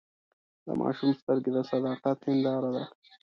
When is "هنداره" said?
2.27-2.69